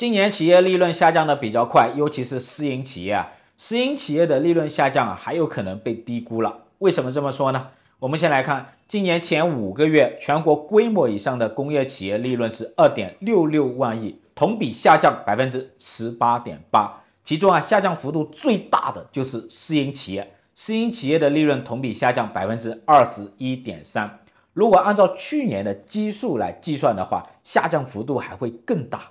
[0.00, 6.60] 今年企业利润下降的比较快，尤其是私营企业啊，私营企业的利润下降啊，还有可能被低估了。
[6.78, 7.68] 为什么这么说呢？
[7.98, 17.02] 我们先来看今年前五个月全国规模以上的工业企业利润是二点六六万亿，同比下降百分之十八点八。
[17.22, 24.20] 其中啊，下降幅度最大的就是私营企业，私营企业的利润同比下降百分之二十一点三。
[24.54, 29.10] 如果按照去年的基数来计算的话，下降幅度还会更大。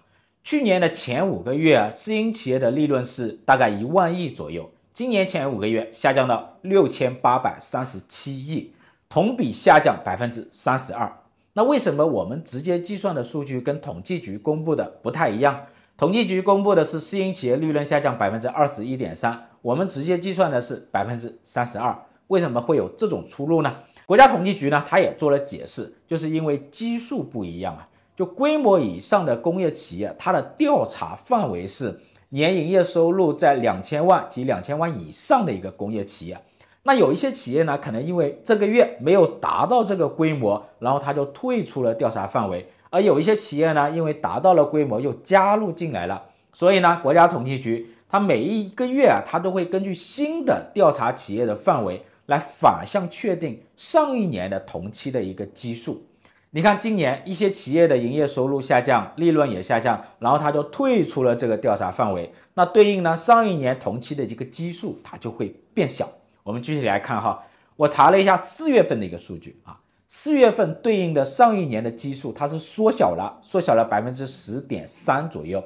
[0.49, 8.73] 去年的前五个月，私营企业的利润是大概一万亿左右，今年前五个月下降到六千八百三十七亿。
[9.09, 11.19] 同比下降百分之三十二。
[11.53, 15.67] 那为什么我们直接计算的数据跟统计局公布的不太一样？
[15.95, 21.95] 统计局公布的是私营企业利润下降百分之二十一点三，我们直接计算的是百分之三十二。
[22.25, 23.75] 为什么会有这种出入呢？
[24.07, 27.87] 国家统计局呢，他也做了解释，就是因为基数不一样啊。
[28.19, 36.37] 就规模以上的工业企业，它的调查范围是年营业收入在两千万及两千万以上的一个工业企业。
[36.83, 46.21] 那有一些企业呢，可能因为这个月没有达到这个规模，然后他就退出了调查范围；而有一些企业呢，因为达到了规模又加入进来了。
[46.51, 56.03] 所以呢，国家统计局它每一个月啊，它都会根据新的调查企业的范围来反向确定上一年的同期的一个基数。
[56.51, 62.33] 你看，今年一些企业的营业收入下降，利润也下降，然后它就退出了这个调查范围。
[62.55, 66.09] 那对应呢，上一年同期的这个基数，它就会变小。
[66.41, 67.43] 我们具体来看哈，
[67.75, 75.63] 我查了一下四月份的一个数据啊，四月份对应的上一年的基数，它是缩小了，缩小了百分之十点三左右。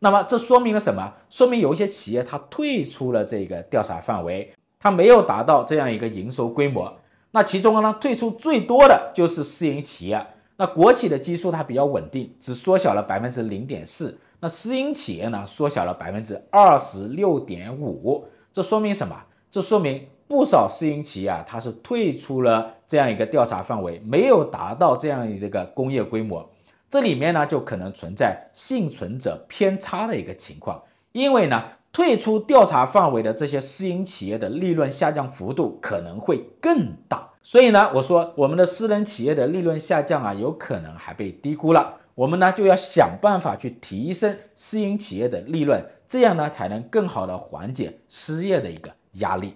[0.00, 1.14] 那么这说明了什么？
[1.30, 6.98] 说明有一些企业它退出了这个调查范围，它没有达到这样一个营收规模。
[7.36, 10.26] 那其中呢，退出最多的就是私营企业。
[10.56, 14.18] 那国企的基数它比较稳定，只缩小了百分之零点四。
[14.40, 18.24] 那私营企业呢，缩小了百分之二十六点五。
[18.54, 19.14] 这说明什么？
[19.50, 20.06] 这说明。
[20.26, 26.50] 不少私营企业啊，它是退出了这样一个调查范围，没有达到这样一个工业规模，
[26.88, 30.82] 这里面呢就可能存在幸存者偏差的一个情况，
[31.12, 49.54] 因为呢退出调查范围的这些私营企业的利润下降幅度可能会更大，所以呢我说我们的私人企业的利润下降啊，有可能还被低估了，我们呢就要想办法去提升私营企业的利润，这样呢才能更好的缓解失业的一个压力。